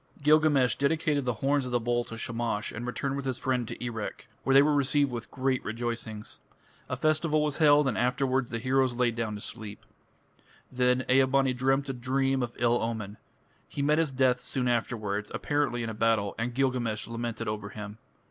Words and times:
Gilgamesh 0.23 0.73
dedicated 0.73 1.25
the 1.25 1.33
horns 1.45 1.67
of 1.67 1.71
the 1.71 1.79
bull 1.79 2.03
to 2.05 2.17
Shamash 2.17 2.71
and 2.71 2.87
returned 2.87 3.15
with 3.15 3.25
his 3.25 3.37
friend 3.37 3.67
to 3.67 3.83
Erech, 3.85 4.25
where 4.43 4.55
they 4.55 4.63
were 4.63 4.73
received 4.73 5.11
with 5.11 5.29
great 5.29 5.63
rejoicings. 5.63 6.39
A 6.89 6.95
festival 6.95 7.43
was 7.43 7.57
held, 7.59 7.87
and 7.87 7.95
afterwards 7.95 8.49
the 8.49 8.57
heroes 8.57 8.95
lay 8.95 9.11
down 9.11 9.35
to 9.35 9.41
sleep. 9.41 9.83
Then 10.71 11.05
Ea 11.07 11.25
bani 11.25 11.53
dreamt 11.53 11.87
a 11.87 11.93
dream 11.93 12.41
of 12.41 12.53
ill 12.57 12.81
omen. 12.81 13.17
He 13.69 13.83
met 13.83 13.99
his 13.99 14.11
death 14.11 14.39
soon 14.39 14.67
afterwards, 14.67 15.29
apparently 15.35 15.83
in 15.83 15.89
a 15.91 15.93
battle, 15.93 16.33
and 16.39 16.55
Gilgamesh 16.55 17.07
lamented 17.07 17.47
over 17.47 17.69
him. 17.69 17.99